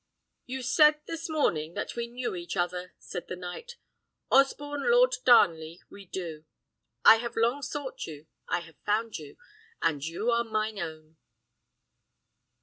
[0.47, 3.75] "You said this morning that we knew each other," said the knight;
[4.31, 6.45] "Osborne Lord Darnley, we do;
[7.05, 9.37] I have long sought you, I have found you,
[9.79, 11.17] and you are mine own."